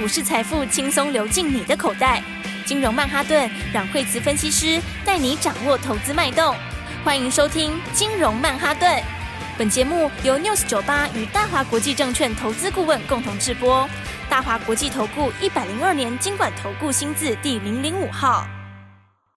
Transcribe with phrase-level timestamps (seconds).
[0.00, 2.22] 股市财富轻松流进你的口袋。
[2.64, 6.54] 金融曼哈顿让惠慈分析师带你掌握投资脉动。
[7.04, 8.90] 欢迎收听金融曼哈顿。
[9.58, 13.86] 本节目由 News 九八与大华国际证券投资顾问共同制播。
[14.30, 18.46] 大华国际投顾一百零二年经管投顾新字第零零五号。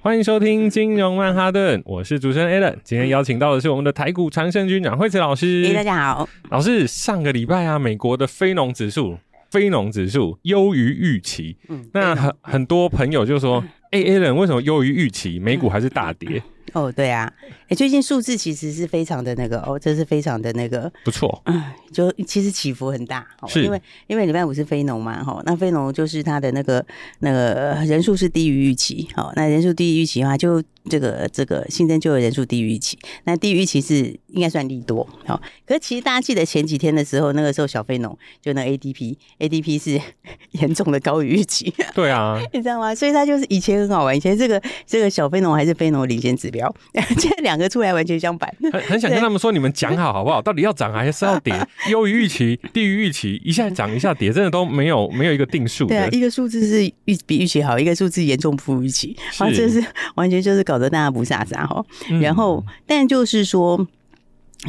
[0.01, 2.77] 欢迎收听金融曼哈顿，我是主持人 Alan。
[2.85, 5.65] 今天邀请到的是我们的台股常胜军阮惠慈老师。
[5.65, 6.87] 欸，大家好，老师。
[6.87, 9.17] 上个礼拜啊，美国的非农指数，
[9.53, 11.55] 非农指数优于预期。
[11.69, 15.39] 嗯，那很很多朋友就说， 哎，Alan 为什么优于预期？
[15.39, 16.41] 美股还是大跌？
[16.73, 17.31] 哦，对啊，
[17.67, 26.83] 哎，最近数字其实是非常的那个哦，这是非常的那个不错，嗯，就其实起伏很大，是因为因为礼拜五是非农嘛，哈，那非农就是它的那个
[27.19, 39.99] 那个人数是低于预期，好，那人数低于预期的话，就这个这个新增就业人数低于预期，那低于预期是应该算利多，好，可是其实大家记得前几天的时候，那个时候小非农就那 ADP，ADP 是
[40.51, 42.93] 严重的高于预期，对啊， 你知道吗？
[42.93, 46.73] 所以它就是以前很好玩，以前这个这个小非农还是非农领先指标。
[47.17, 50.41] 现在两个出来完全相反，很很想跟他们说，你们讲好好不好？
[50.41, 51.53] 到底要涨还是要跌？
[51.89, 55.85] 优于预期，低于预期，一下涨一下跌，真的都没有 没有一个定数。
[55.87, 59.83] 对啊，一个数字是预比预期好，一个数字严重不如预期，啊，这是
[60.15, 61.85] 完全就是搞得大家不飒飒哈。
[62.21, 63.87] 然后，但就是说，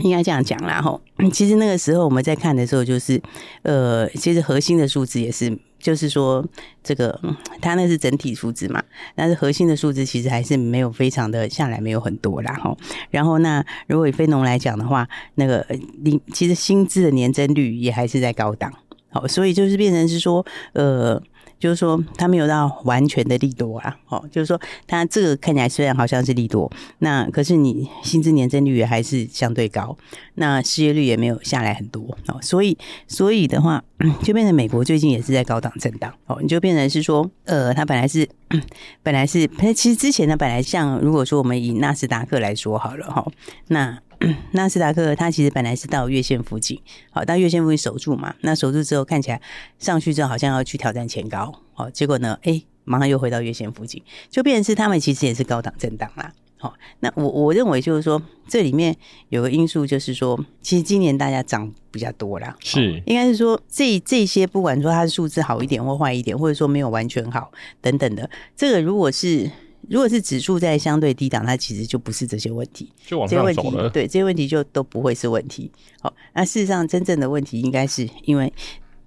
[0.03, 1.01] 应该这样讲啦哈。
[1.33, 3.21] 其实那个时候我们在看的时候，就是
[3.63, 5.59] 呃，其实核心的数字也是。
[5.85, 6.43] 就是说，
[6.83, 7.21] 这个
[7.61, 8.83] 它那是整体数字嘛，
[9.15, 12.75] 但是核心的数字其实还是没有非常的下来，没有很多啦哈。
[13.11, 15.63] 然后那如果以非农来讲的话，那个
[16.03, 18.73] 你其实薪资的年增率也还是在高档，
[19.11, 21.23] 好，所以就是变成是说，呃。
[21.65, 29.97] 就是说，它没有到完全的利多啊，哦，就是说，它这个看起来虽然好像是利多，那可是你薪资年增率也还是相对高，
[30.35, 32.77] 那失业率也没有下来很多哦，所以，
[33.09, 33.83] 所以的话，
[34.23, 38.29] 就变成美国最近也是在高档震荡哦，你就变成是说，呃，它本来是，
[39.03, 43.27] 本来是，其实之前呢，本来像如果说我们以纳斯达克来说好了哈，
[43.69, 43.99] 那。
[44.53, 46.81] 纳斯达克它其实本来是到月线附近，
[47.11, 48.35] 好，到月线附近守住嘛。
[48.41, 49.41] 那守住之后，看起来
[49.79, 56.33] 上去之后好像要去挑战前高，好，结果呢，哎、欸，马上又回到月线附近，就变成是他们其实也是高档震荡啦。
[56.57, 58.97] 好，那我我认为就是说，这里面
[59.29, 67.51] 有个因素就是说，其实今年大家涨比较多啦，是应该是说这这些不管说它的数字好一点或坏一点，或者说没有完全好
[67.83, 69.51] 等等的，这个如果是。
[69.89, 73.53] 如果是指数在相对低档，它其实就不是这些问题，就往上走了。
[73.53, 75.71] 这些问题，对，这些问题就都不会是问题。
[76.01, 78.53] 好，那事实上真正的问题应该是因为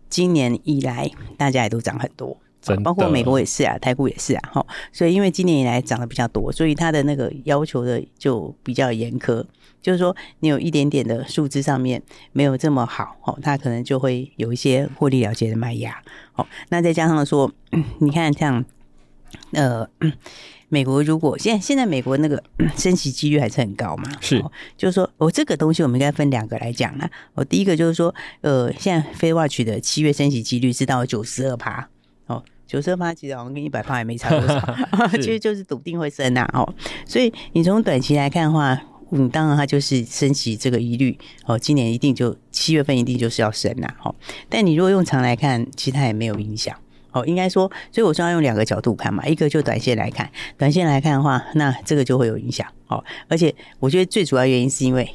[0.09, 2.38] 今年以来大家也都涨很多，
[2.83, 4.49] 包括美国也是啊，台股也是啊。
[4.51, 9.44] 好，所以因为今年以来涨得比较多，所以它的那个要求的就比较严苛，
[9.81, 12.01] 就是说你有一点点的数字上面
[12.31, 16.01] 没有这么好，哦，它可能就会有一些获利了结的卖压。
[16.33, 17.51] 好，那再加上说，
[17.99, 18.63] 你看像
[19.51, 19.88] 呃。
[20.69, 22.44] 美国如果现在现在美国那个
[22.75, 24.11] 升息几率还是很高嘛？
[24.19, 24.44] 是，
[24.75, 27.09] 就是说，我、哦、这个东西我们应该分两个来讲啦。
[27.33, 31.88] 我、哦、第一个就是说，呃，现在 FedWatch 的七月升息几率是到九十二趴，
[32.25, 34.75] 哦，九十二趴其实好像跟一百趴也没差多少，
[35.16, 36.73] 其实就是笃定会升呐、啊，哦，
[37.06, 38.77] 所以你从短期来看的话，
[39.11, 44.16] 嗯，当然它就是升息这个疑虑，哦，今年一定就七月份一定就是要升呐、啊，哦，
[44.50, 46.75] 但你如果用长来看，其实它也没有影响。
[47.17, 52.67] 哦，应该说，所以我说要用两个角度看嘛，一个就短线来看，短线来看的话，那这个就会有影响。
[52.88, 55.09] 哦，而且我觉得最主要原因是因为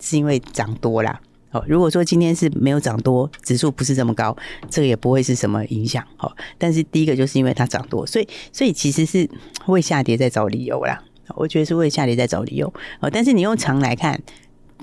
[0.00, 1.20] 是因为涨多啦。
[1.52, 4.36] 哦，如果说今天是没有涨多，指数不是这么高，
[4.68, 6.04] 这个也不会是什么影响。
[6.18, 9.28] 哦，但是第一个就是因为它涨多，所以所以其实是
[9.66, 11.02] 为下跌在找理由啦。
[11.34, 12.66] 我觉得是为下跌在找理由。
[13.00, 14.20] 哦，但是你用长来看，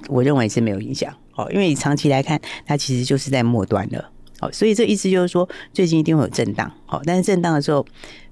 [0.07, 1.13] 我认为是没有影响。
[1.35, 4.09] 哦，因为你长期来看，它其实就是在末端了。
[4.51, 7.85] 所以这意思就是说，最近一定会有震荡，好，但是震荡的时候，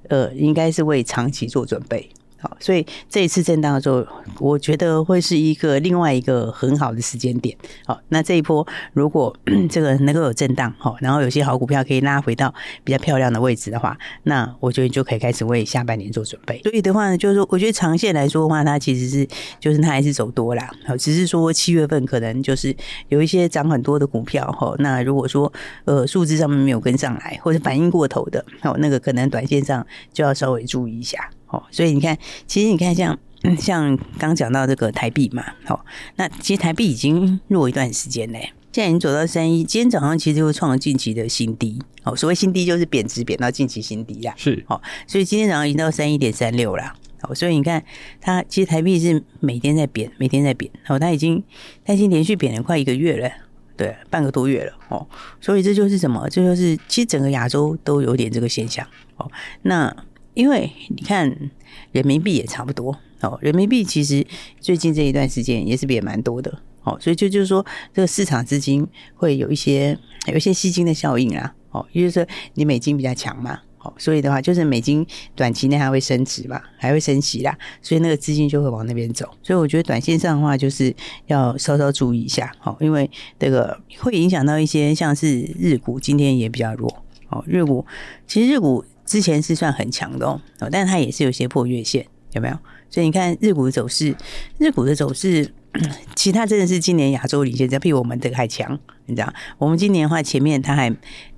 [0.09, 2.09] 呃，应该是为长期做准备。
[2.41, 4.05] 好，所以这一次震荡的时候，
[4.39, 7.55] 我觉得会是一个另外一个很好的时间点。
[7.85, 9.35] 好，那这一波如果
[9.69, 12.53] 这个能够有震荡，好，然后有些好股票可以拉回到
[12.83, 16.59] 比较漂亮的位置的话，那我觉得就可以开始为下半年做准备。
[16.63, 19.27] 所以的话呢，就是说，我觉得长线来说的话，它其实是
[19.59, 20.69] 就是它还是走多啦。
[20.87, 22.75] 好，只是说七月份可能就是
[23.09, 25.51] 有一些涨很多的股票，哈，那如果说
[25.85, 31.29] 呃数字上面没有跟上来，或者反应过头的，好，那个可能短线上就要稍微注意一下。
[31.51, 32.17] 哦，所以你看，
[32.47, 47.83] 其实你看像，像像刚讲到这个台币嘛，好，那其实台币已经弱一段时间嘞，现在已经走到三一，今天早上其实就创了近期的新低，哦，所谓新低就是贬值贬到近期新低啦，是，哦，所以今天早上已经到三一点三六了，哦，所以你看
[48.19, 51.43] 它其实台币是每天在贬，每天在贬，哦，它已经
[51.83, 53.29] 它已经连续贬了快一个月了。
[53.77, 55.07] 对，半个多月了哦。
[55.39, 56.29] 所以这就是什么？
[56.29, 58.85] 这就是其实整个亚洲都有点这个现象
[59.17, 59.31] 哦。
[59.63, 59.95] 那
[60.33, 61.51] 因为你看
[61.91, 64.25] 人民币也差不多哦，人民币其实
[64.59, 69.97] 最近这一段时间也是变蛮多的哦，所以就就是说这个市场资金会有一些
[70.27, 71.53] 有一些吸金的效应啦。
[71.71, 73.59] 哦，也就是说你美金比较强嘛。
[73.77, 79.27] 好，所以的话就是美金短期内还会升值嘛，还会升息啦，所以那个资金就会往那边走。
[79.41, 80.95] 所以我觉得短线上的话，就是
[81.25, 86.95] 要稍稍注意一下，好，因为这个会影响到一些像是日股，今天也比较弱。
[87.29, 87.83] 哦，日股
[88.27, 90.39] 其实日股之前是算很强的哦，
[90.71, 92.57] 但是它也是有些破月线，有没有？
[92.89, 94.15] 所以你看日股的走势，
[94.57, 95.51] 日股的走势。
[96.15, 99.33] 其他真的是今年亚洲领先，比我们这个还强，你知道？
[99.57, 100.89] 我们今年的话，前面它还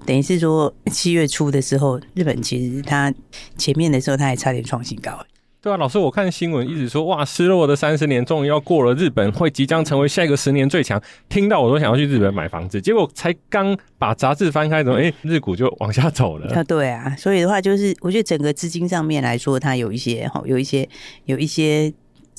[0.05, 3.11] 等于是说七月初的时候，日本其实它
[3.57, 5.25] 前面的时候，它还差点创新高。
[5.63, 12.81] 对啊，老师，我看新闻一直说哇，失落的三十年终于要过了，日本会即将成为下一个十年最强，听到我都想要去日本买房子。
[12.81, 16.53] 结果才刚把杂志翻开，怎么哎，日股就往下走了？
[16.53, 20.89] 啊，对啊，所以的话就是，我觉得整个资金上面来说，它有一些哈，有一些
[21.23, 21.93] 有一些。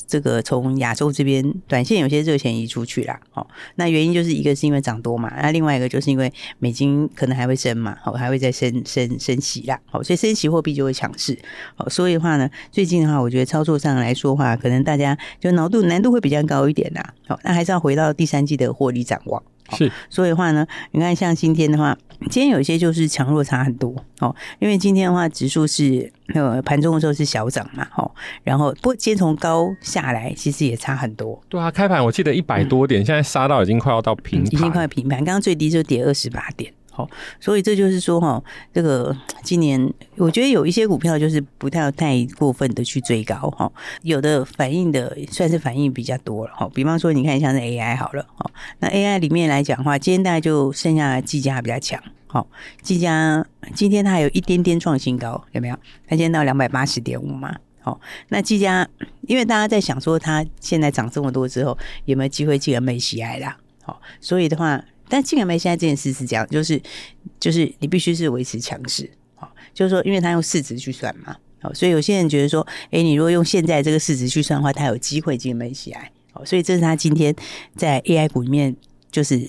[0.06, 11.38] 这个从亚洲这边短线有些热钱移出去啦，好，那原因就是一个是因为涨多嘛，那另外一个就是因为美金可能还会升嘛，好，还会再升升升息啦，好，所以升息货币就会强势，
[11.74, 19.42] 好，所以的话呢，最近的话，我觉得操作上来说的话，可能大家就难度难度会比较高一点啦，好，那还是要回到第三季的获利展望。
[19.70, 21.96] 是，所以的话呢，你看像今天的话，
[22.30, 28.10] 今天有一些就是强弱差很多哦，因为今天的话指数是呃盘中的时候是小涨嘛，哦，
[28.42, 31.40] 然后不过今天从高下来其实也差很多。
[31.48, 36.72] 对啊，开盘我记得一百多点，嗯、现在杀到已经快要到平盘，已经快平盘，刚刚最低就跌二十八点。
[36.96, 37.10] 好，
[37.40, 38.40] 所以这就是说哈，
[38.72, 43.70] 这个今年我觉得有一些股票就是不太太过分的去追高哈，
[44.02, 46.70] 有的反应的算是反应比较多了哈。
[46.72, 48.48] 比方说，你看像是 AI 好了哈，
[48.78, 52.00] 那 AI 里面来讲的话，今天大概就剩下技嘉比较强。
[52.28, 52.46] 好，
[52.80, 53.44] 技嘉
[53.74, 55.74] 今天它还有一点点创新高，有没有？
[56.06, 57.56] 它今天到两百八十点五嘛。
[57.80, 58.88] 好，那技嘉
[59.22, 63.56] 因为大家在想说它现在涨这么多之后，有没有机会进 MSCI 啦？
[63.82, 64.80] 好，所以的话。
[65.08, 66.80] 但进 MSCI 现在这件事是这样，就是
[67.38, 77.34] 就是你必须是维持强势，啊，就是说，因为他用市值去算嘛，好，所以有些人觉得说，哎，你如果用现在这个市值去算的话，他有机会进 MSCI，好，所以这是他今天
[77.76, 78.74] 在 AI 股里面
[79.10, 79.48] 就是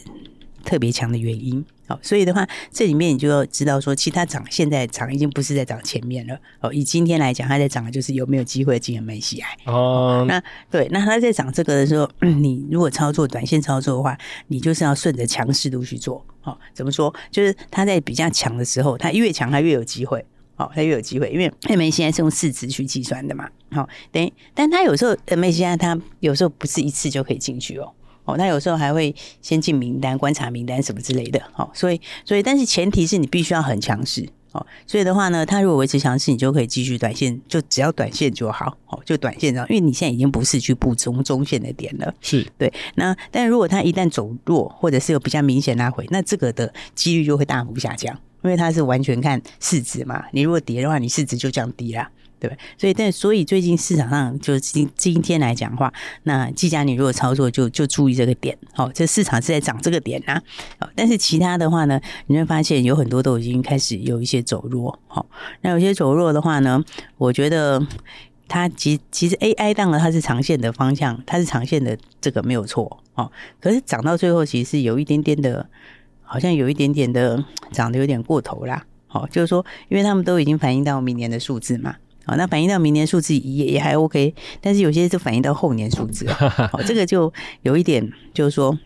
[0.63, 1.65] 特别强的原因。
[1.87, 6.35] 好，所以的话，这里面你就要知道说，其他涨现在涨已经不是在涨前面了。
[6.59, 9.43] 哦，以今天来讲，它在涨的就是有没有机会进 MSCI。
[9.65, 10.41] 哦，那
[10.71, 14.17] 对，那它在涨这个的时候， 你如果操作短线操作的话，
[14.47, 16.25] 你就是要顺着强势度去做。
[16.43, 17.13] 哦，怎么说？
[17.29, 20.25] 就是它在比较强的时候，它越强，它越有机会。
[20.57, 23.49] 哦，它越有机会，因为 MSCI 是用市值去计算的嘛。
[23.71, 27.91] 好，等于，但它有时候 MSCI 它有时候不是一次就可以进去哦。
[28.25, 31.41] 哦，那有时候还会先进名单、观察名单什么之类的。
[31.55, 34.27] 哦，所以所以，但是前提是你必须要很强势。
[34.51, 38.77] 哦，所以的话呢，它如果维持强势，你就可以继续短线，就只要短线就好。
[38.87, 42.13] 哦，就短线上，因为你现在已经不是去布中中线的点了。
[42.21, 42.71] 是对。
[42.95, 50.23] 那但如果它一旦走弱，或者是有比较明显拉回，那这个的几率就会大幅下降，因为它是完全看市值嘛。
[50.31, 52.07] 你如果跌的话，你市值就降低了。
[52.47, 55.91] 对，所以但所以最近市场上就今今天来讲的话，
[56.23, 60.41] 那技嘉你如果操作就就注意这个点，好，这市场是在涨这个点啊，
[60.79, 65.25] 好，但是其他的话呢，你会发现有很多都已经开始有一些走弱，好，
[65.61, 66.83] 那有些走弱的话呢，
[67.17, 67.85] 我觉得
[68.47, 75.67] 它其其实 AI 当然它是长线的方向，它是长线的这个没有错，哦，可是涨到最后其实是有一点点的，
[76.21, 81.95] 好像有一点点的涨得有点过头啦，好，就是说因为他们都已经反映到明年的数字嘛。
[82.25, 86.27] 好，那反映到明年数字也也还 OK，但是有些就反映到后年数字。
[86.71, 88.77] 好，这个就有一点，就是说，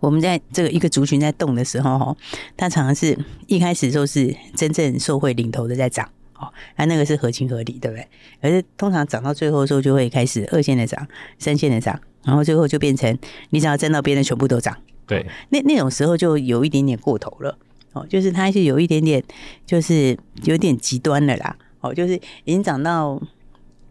[0.00, 2.16] 我们在这个一个族群在动的时候，哈，
[2.56, 8.08] 它常常是一开始就是真正受惠领头的在涨，哦，那那个是合情合理，对不对？
[8.40, 11.06] 而是通常涨到最后的时候，就会开始二线的涨，
[11.38, 13.18] 三线的涨，然后最后就变成
[13.50, 14.74] 你只要站到边的全部都涨。
[15.06, 17.58] 对，那那种时候就有一点点过头了，
[17.92, 19.22] 哦，就是它是有一点点，
[19.66, 21.54] 就是有点极端了啦。
[21.82, 23.20] 哦，就是已经涨到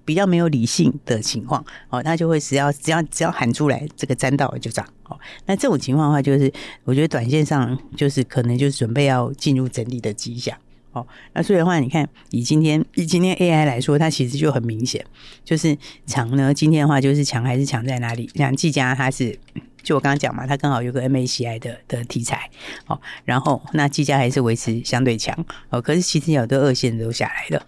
[0.03, 4.83] 比较没有理性的情况，哦，他就会只要只要只要喊出来，这个沾到了就涨。
[5.03, 6.51] 哦，那这种情况的话，就是
[6.83, 10.57] 我觉得短线上就是可能就是准备要进入整理的迹象。
[10.93, 15.05] 哦，那所以的话，你看以今天以今天 AI 来说，它其实就很明显，
[15.45, 16.53] 就是强呢。
[16.53, 18.29] 今天的话就是强还是强在哪里？
[18.36, 19.39] 像技嘉它是，
[19.81, 22.50] 就我刚刚讲嘛，它刚好有个 MACI 的的题材。
[22.88, 25.45] 哦，然后那技嘉还是维持相对强。
[25.69, 27.65] 哦，可是其实有的二线都下来了。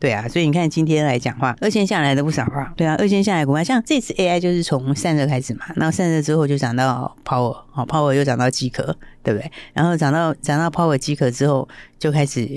[0.00, 2.72] 对啊，所以你看今天来讲话，二线下来的不少啊。
[2.76, 9.50] 对啊，二线下来股票，像这次 AI 就是从散热开始嘛，然后散热之后就涨到 Power，好 Power 又涨到机壳，对不对？
[9.72, 12.48] 然后涨到涨到 Power 机壳之后，就开始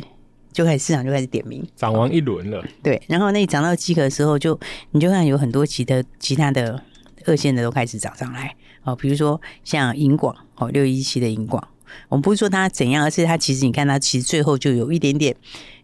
[0.52, 2.64] 就开始市场就开始点名，涨完一轮了。
[2.84, 6.80] 对，然后那涨到机壳的时候就，就你就看有很多其他其他的
[7.26, 11.68] 二线的都开始涨上来，哦，比如说像银广，哦六一七的银广，
[12.08, 15.36] 我们不是说它怎样，而是它其实你看它其实最后就有一点点。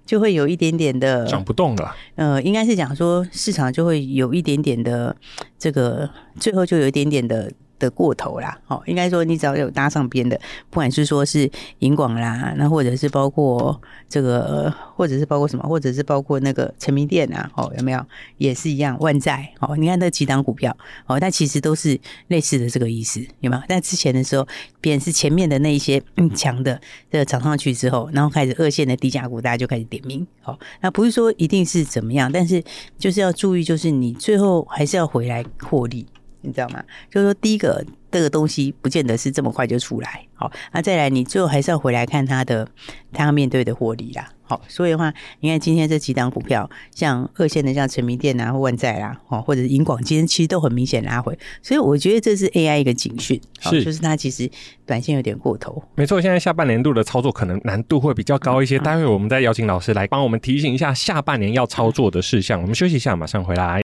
[0.07, 5.15] 就会有一点点的涨不动了，呃，应该是讲说市场就会有一点点的
[5.59, 6.09] 这个，
[6.39, 7.51] 最后就有一点点的。
[7.79, 13.79] 的过头啦，哦，应该说你只要有搭上边的，不管是说是银广啦，那或者是包括
[14.09, 18.05] 这个，或者是包括什么，或者是包括那个成名店啊，哦，有没有
[18.37, 19.75] 也是一样万载哦？
[19.77, 23.63] 你看那几档股票哦，但其实都是类似的这个意思，有没有？
[23.67, 24.47] 但之前的时候，
[24.81, 26.79] 别人是前面的那一些嗯强的
[27.11, 32.63] 这个涨上去之后，然后开始二线的低价股，大家就开始点名，哦，那不是说一定是怎么样，但是
[32.97, 36.05] 就是要注意，就是你最后还是要回来获利。
[36.41, 36.83] 你知道吗？
[37.11, 42.67] 就是说，第一个这个东西不见得是这么快就出来，好，那再来，你最后还是要回来看它的，
[43.11, 54.49] 它要面对的获利啦，好，所以的话，你看今天这几档股票，像二线的，像成名电啊、或万载啦，哦，或者是银广，今天其实都很明显拉回，所以我觉得这是 AI 一个警讯，是，就是它其实
[54.85, 55.83] 短线有点过头。
[55.95, 62.61] 没错，现在下半年度的操作可能难度会比较高一些，待会我们再邀请老师来帮我们提醒一下下半年要操作的事项。
[62.61, 63.86] 我们休息一下，马上回来。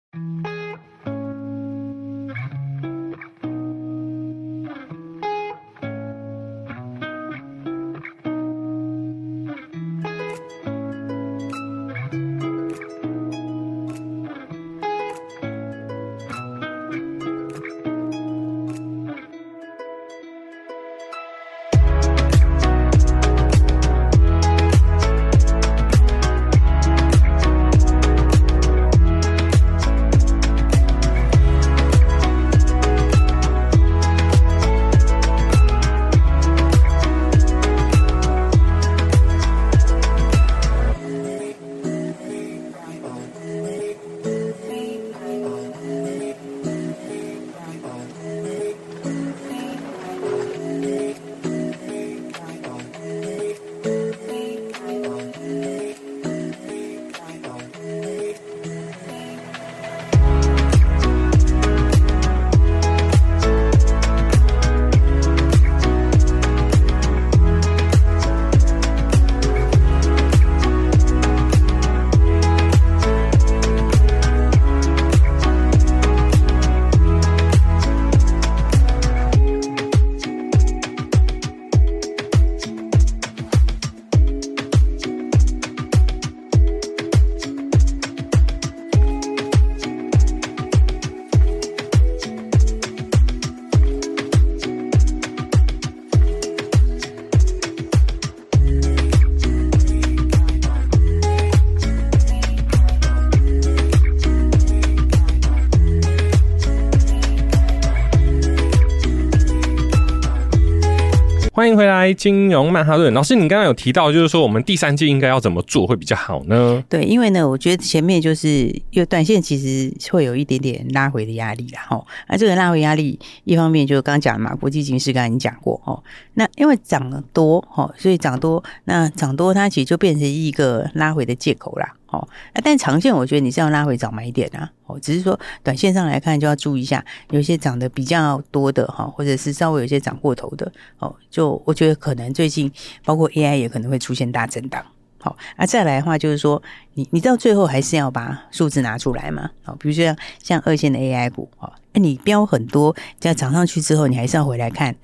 [112.14, 116.83] 金融曼哈顿老师，你刚刚有提到，就是说我们第三季应该要怎么做会比较好呢？
[116.88, 118.49] 对，因为呢，我觉得前面就是
[118.90, 122.04] 因为短线其实会有一点点拉回的压力啦，哈。
[122.28, 126.02] 那这个拉回压力，一方面就刚刚讲嘛，国际形势刚才你讲过，哦。
[126.35, 131.95] 那因为涨得多，哈，所以涨多，那涨多它其实就变成一个拉回的借口啦。
[132.12, 134.71] 哦，那但长线我觉得你是要拉回早买点啊。
[134.87, 142.71] 哦，只是说短线上来看就要注意一下，有些涨得比较多的哈，或者是稍微有些涨过头的哦，就我觉得可能最近
[143.04, 144.85] 包括 AI 也可能会出现大震荡。
[145.19, 146.62] 好，那再来的话就是说，
[146.95, 149.49] 你你到最后还是要把数字拿出来嘛。
[149.62, 154.95] 好，比如说像像二线的 AI 股哦，那你标很多，这样涨上去之后，你还是要回来看。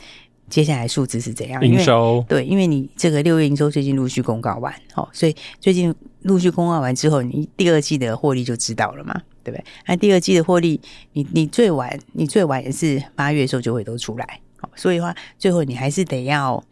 [0.49, 1.64] 接下来数字是怎样？
[1.64, 9.14] 营收对，因为你这个六月营收最近陆续公告完，哦，所以最近陆续公告完之后，你第二季的获利就知道了嘛，
[9.45, 9.64] 对不对？
[9.87, 10.81] 那第二季的获利，
[11.12, 16.62] 你你最晚你最晚也是八月的时候就会都出来，好，所以的话最后你还是得要，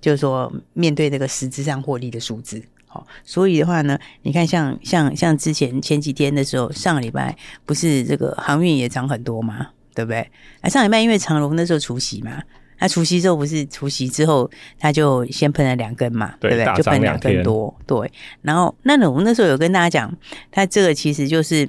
[0.00, 9.68] 就是说面对这个实质上获利的数字，好，所以的话呢，你看像像像之前前几天的时候，上个礼拜不是这个航运也涨很多嘛？
[9.94, 10.28] 对不对？
[10.60, 12.42] 啊，上礼拜因为长隆那时候除夕嘛。
[12.80, 16.76] 他除夕之后不是除夕之后，他就先喷了两根嘛，对，不对？
[16.76, 18.10] 就喷两根多，对。
[18.40, 20.12] 然后那我们那时候有跟大家讲，
[20.50, 21.68] 他这个其实就是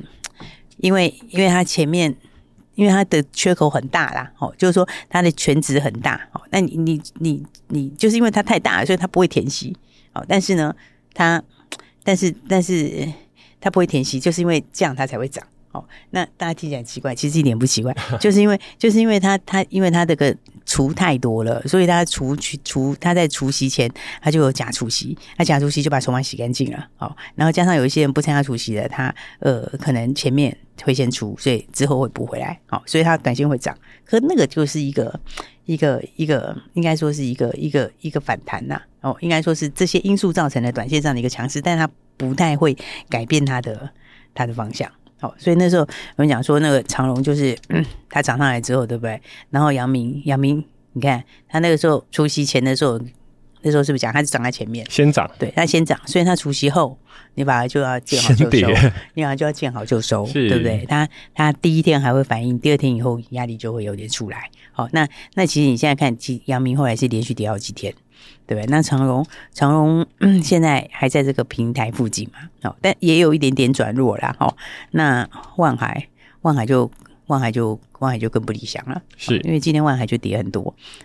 [0.78, 2.16] 因为，因为他前面
[2.76, 9.76] 因为它的缺口很大啦，哦，就是说它的全值很大，哦，那你你你你就是因为它太大了，所以它不会填息，
[10.14, 10.26] 哦。
[10.28, 10.74] 但是呢，
[11.14, 11.44] 它
[12.04, 13.12] 但是但是
[13.60, 15.46] 它不会填息，就是因为这样它才会涨。
[15.72, 20.36] 哦，那大家听起来奇怪，其实一点不奇怪，就是因为就是因为他，他因为他这个
[20.66, 23.90] 除太多了，所以他除去除他在除夕前，
[24.22, 26.88] 他就有假除夕，那假除夕就把筹码洗干净了。
[26.98, 32.60] 哦，然后加上有一些人不参加除夕的，他呃可能前面会先出，所以之后会补回来。
[32.70, 35.18] 哦，所以它短线会涨，可那个就是一个
[35.66, 38.82] 一个一个应该说是一个一个一个反弹呐。
[39.02, 42.76] 哦，应该说是这些因素造成的短线上的一个强势，但它不太会
[43.10, 43.90] 改变它的
[44.34, 44.92] 它的方向。
[45.22, 45.84] 好，所以那时候
[46.16, 47.56] 我们讲说，那个长荣就是
[48.10, 49.22] 它涨上来之后，对不对？
[49.52, 53.00] 然后杨明，杨明，你看他那个时候除息前的时候，
[53.62, 54.86] 那时候是不是讲它是涨在前面？
[54.90, 56.98] 先涨，对，它先涨，所以它除夕后，
[57.36, 58.68] 你把它就要见好就收，
[59.14, 60.86] 你把它就要见好就收，对不对？
[60.88, 64.50] 它它第一天还会反应，第二天以后压力就会有点出来。
[64.72, 67.94] 好，那那其实你现在看，其阳明后来是连续跌好几天。
[68.46, 68.70] 对不对？
[68.70, 72.70] 那长荣，长荣、嗯、现在还在这个平台附近嘛？
[72.70, 74.36] 哦，但也有一点点转弱啦。
[74.40, 74.56] 哦，
[74.92, 76.08] 那万海，
[76.42, 76.92] 万海就
[77.32, 80.62] 万海就万海就更不理想了，是因为今天万海就跌很多。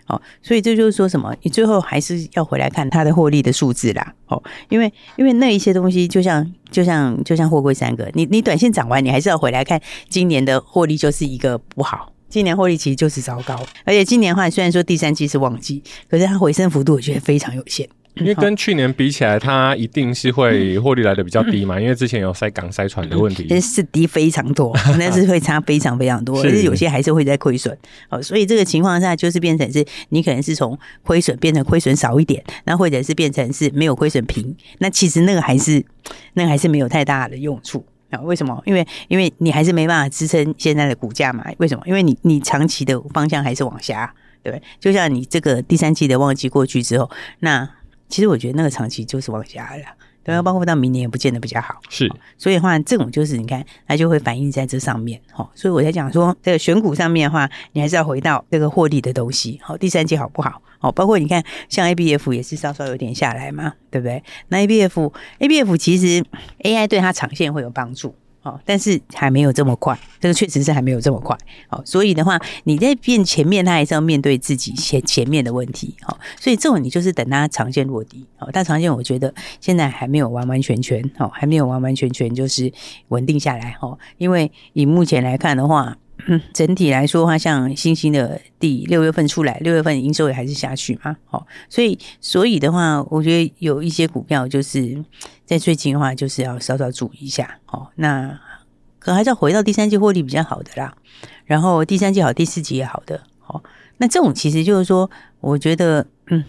[0.09, 1.35] 哦，所以这就是说什么？
[1.43, 4.13] 你最后还是要回来看它的获利的数字啦。
[4.27, 12.13] 哦，因为因为那一些东西就，就像就像就像货柜三个，你你短线涨完，你还是要回来看今年的获利就是一个不好。
[12.29, 13.55] 今年获利其实就是糟糕，
[13.85, 15.81] 而且今年的话，虽然说第三季是旺季，
[16.11, 17.89] 可是它回升幅度我觉得非常有限。
[18.17, 27.77] 因为跟去年比起来，它一定是会获利来的比较低嘛，因为之前有塞港塞船的问题， 但是低非常多， 那是会差非常非常多，而且有些还是会在亏损。
[28.09, 35.85] 哦，所以这个情况下就是变成是，你可能是从亏损变成亏损少一点，那或者是变成是没有亏损平，那其实那个还是
[36.35, 37.85] 那个还是没有太大的用处。
[38.11, 38.63] 啊，为什么？
[38.65, 41.45] 因为因为你还是没办法支撑现在的股价嘛？
[41.59, 41.83] 为什么？
[41.87, 44.63] 因为你你长期的方向还是往下，对不对？
[44.79, 47.69] 就像你这个第三季的旺季过去之后，那
[48.09, 49.85] 其实我觉得那个长期就是往下了，
[50.23, 50.43] 对吧？
[50.43, 51.81] 包括到明年也不见得比较好。
[51.89, 55.21] 是，所以的话，这种就是你看，它就会反映在这上面。
[55.33, 59.61] 哈，所以我才讲说，这个选股上面的话，你还是要回到这个获利的东西。
[59.63, 60.63] 好，第三季好不好？
[60.79, 64.23] 好，包括你看，像 A B F 也是稍稍有点下来嘛，对不对？
[64.49, 66.25] 那 A B F A B F 其实
[66.59, 68.15] A I 对它长线会有帮助，
[68.47, 71.37] 哦，但是还没有这么快，这个确实是还没有这么快，
[71.69, 82.73] 哦，所以的话，你在变前面，他还是要面对自己前前面的问题，哦，所以这种你就是等他长线落地，哦，但长线我觉得现在还没有完完全全，哦，还没有完完全全就是
[83.09, 85.97] 稳定下来，哦，因为以目前来看的话。
[86.53, 95.05] 整体来说的话，像新兴的第六月份出来，六月份营收也还是下去嘛，好，所以所以的话，我觉得有一些股票就是
[95.45, 98.41] 在最近的话，就是要稍稍注意一下，哦，那
[98.99, 100.97] 可还是要回到第三季获利比较好的啦，
[101.45, 103.63] 然后第三季好，第四季也好的，好，
[103.99, 105.09] 那这种其实就是说，
[105.41, 106.43] 我觉得嗯，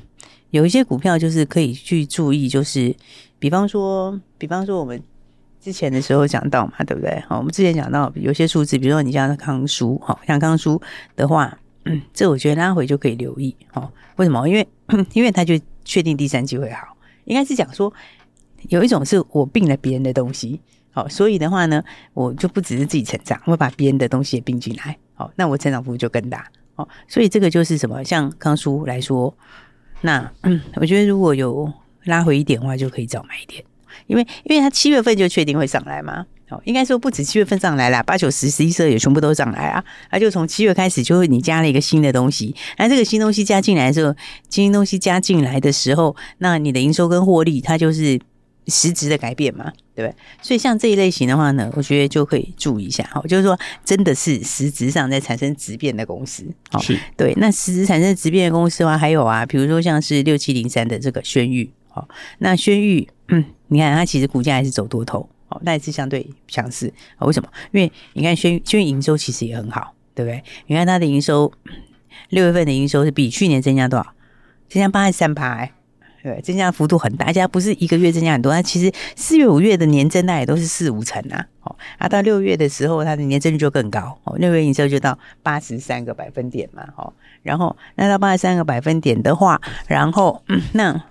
[0.50, 2.96] 有一些股票就是可以去注意，就是
[3.38, 5.02] 比方说，比方说我们。
[5.68, 7.22] 之前的时候讲到嘛，对不对？
[7.28, 10.82] 好，我们之前讲到有些数字，比如说你像康叔，哈，像康叔
[11.18, 11.60] 的话，
[12.14, 14.48] 这我觉得拉回就可以留意，哦，为什么？
[14.48, 14.66] 因为
[15.12, 17.94] 因为他就确定第三季会好，应该是讲说
[18.70, 28.02] 有一种是我并了别人的东西，好，所以的话呢，我就不只是自己成长，我把别人的东西也并进来，好，那我成长幅度就更大，哦，所以这个就是什么？
[28.06, 29.38] 像康叔来说，
[30.00, 30.32] 那，
[30.80, 31.70] 我觉得如果有
[32.06, 33.62] 拉回一点的话，就可以早买一点。
[34.06, 44.16] 因为，因为他七月份就确定会上来嘛，哦，应该说不止七月份上来啦，八九十十一十二也全部都上来啊，他就从七月开始，就会你加了一个新的东西，那这个新东西加进来的时候，
[44.50, 48.20] 新东西加进来的时候，那你的营收跟获利，它就是
[48.68, 50.16] 实质的改变嘛，对不对？
[50.42, 56.98] 所以像这一类型的话呢，我觉得就可以注意一下，哦，就是说真的是实质上在产生质变的公司，哦，是。
[57.16, 62.08] 对，那实质产生质变的公司的话，还有啊，比如说像是六七零三的这个轩裕，哦，
[62.40, 63.08] 那轩裕。
[63.30, 66.94] 嗯，你看它其实股价还是走多头，哦，那也是相对强势。
[67.20, 67.50] 为什么？
[67.72, 70.44] 因为你看轩轩营收其实也很好，对不对？
[70.68, 71.52] 你看它的营收，
[72.30, 74.06] 六月份的营收是比去年增加多少？
[74.70, 75.72] 增加八十三趴，哎，
[76.24, 77.26] 对，增加幅度很大。
[77.26, 81.46] 而且不是一个月增加很多，它其实四月、五月的年增大也都是四五成啊。
[81.62, 84.18] 哦，啊，到六月的时候，它的年增率就更高。
[84.24, 86.84] 哦，六月营收就到八十三个百分点嘛。
[86.96, 91.02] 哦，然后那到八十三个百分点的话，然后、那。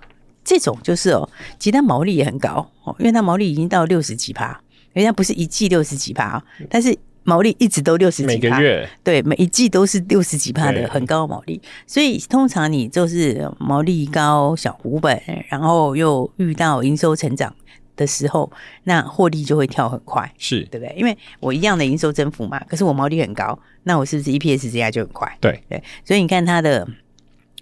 [0.47, 1.29] 这种就是哦，
[1.59, 4.57] 其实它毛利也很高哦，因为它毛利已经到六十几趴，
[4.93, 17.53] 人家不是一季六十几趴，但是毛利一直都六十几趴，每个月对，每一季都是六十几趴的很高毛利，所以通常你就是毛利高、小股本，然后又遇到营收成长
[17.97, 18.49] 的时候，
[18.85, 20.95] 那获利就会跳很快，是对不对？
[20.97, 25.37] 因为我一样的营收增幅嘛，可是我毛利很高，那我是不是 EPS 这样就很快？
[25.41, 26.87] 对对，所以你看它的。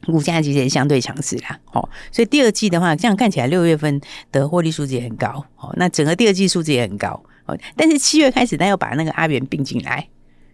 [0.05, 1.59] 股价其实也相对强势啦。
[1.73, 3.99] 哦，所以第二季的话，这样看起来六月份
[4.31, 5.45] 的获利数字也很高。
[5.57, 7.21] 哦，那整个第二季数字也很高。
[7.45, 10.07] 哦，但是七月开始，他又把那个阿元并进来，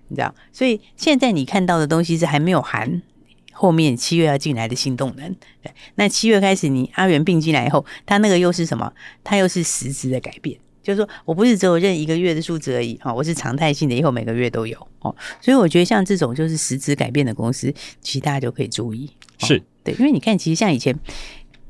[0.09, 0.33] 你知道？
[0.51, 3.01] 所以现在你看到的东西是还没有含
[3.53, 5.35] 后面七月要进来的新动能。
[5.61, 8.91] 对，那七月开始你阿元并进来以后，它那个又是什么？
[9.23, 10.57] 它又是实质的改变。
[10.83, 15.15] 就是说我不是只有认一个月的数字而已哈，我是常态性的，以后每个月都有哦。
[15.39, 19.07] 所以我觉得像这种就是实质改变的公司，其实大家就可以注意。
[19.45, 20.97] 是对，因为你看，其实像以前，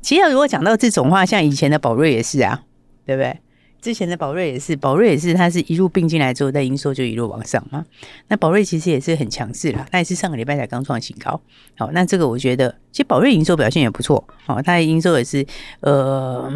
[0.00, 2.62] 其实如果讲到这种话，像以前的宝瑞也是啊，
[3.06, 3.38] 对不对？
[3.80, 7.84] 之前的宝瑞也是，宝瑞也是，它是一路并进来之后，在营收就一路往上嘛。
[8.28, 11.40] 那宝瑞其实也是很强势啦，那也是上个礼拜才刚创新高。
[11.76, 15.44] 好，那这个我觉得，其实宝瑞营收表现也不错哦，它的营收也是
[15.80, 16.52] 呃。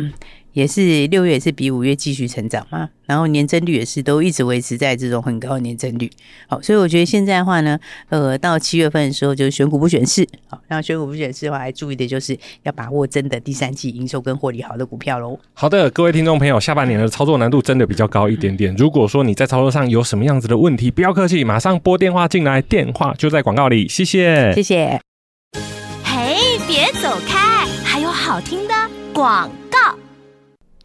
[0.56, 6.10] 也是六月也是比五月继续成长嘛，然后年增率也是都一直维持在这种很高的年增率。
[6.48, 10.26] 好，所以我觉得现在的话呢，呃，到七月份的时候就是选股不选市。
[10.48, 15.38] 好，那选股不选市的话，还注意的就是要把握真的第三季营收跟获利好的股票喽。
[15.52, 18.74] 好的，各位听众朋友，下半年的操作难度真的比较高一点点。
[18.76, 23.86] 如果说你在操作上有什么样子的问题，不要客气，马上拨电话进来，电话就在广告里。
[23.86, 24.98] 谢谢，谢谢。
[26.02, 26.34] 嘿，
[26.66, 28.74] 别走开，还有好听的
[29.12, 29.65] 广告。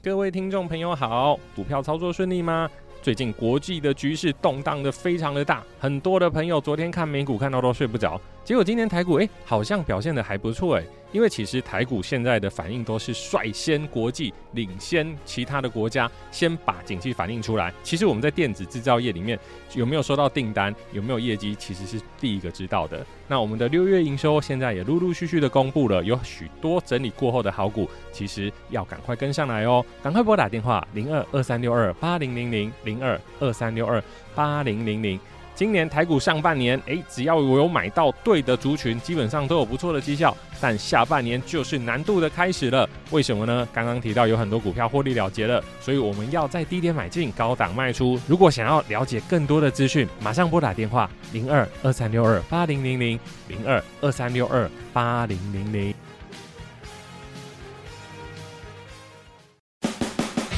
[0.03, 2.67] 各位听众朋友好，股票操作顺利吗？
[3.03, 10.83] 最近国际的局势动荡的非常的大，很多的朋友昨天看美股看到都睡不着，结果今天台股哎、欸、好像表现的还不错哎。
[11.11, 17.73] 因为其实台股现在的反应都是率先国际领先其他的国家，先把景气反映出来。
[17.83, 19.37] 其实我们在电子制造业里面
[19.75, 23.05] 有没有收到订单，有没有业绩，其实是第一个知道的。
[23.27, 34.01] 那我们的六月营收现在也陆陆续续的公布了，有许多整理过后的好股，其实要赶快跟上来哦，赶快拨打电话零二二三六二八零零零零二二三六二
[34.33, 35.19] 八零零零。
[35.61, 40.35] 今年台股上半年，诶，只要我有买到对的族群，基本上都有不错的绩效。
[40.59, 43.67] 但下半年就是难度的开始了，为什么呢？
[43.71, 48.19] 刚刚提到有很多股票获利了结了，所以我们要在低点买进，高档卖出。
[48.25, 55.93] 如果想要了解更多的资讯，马上拨打电话零二二三六二八零零零零二二三六二八零零零。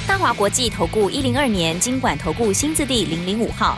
[0.07, 3.77] 大华国际投顾一零二年金管投顾新字第零零五号。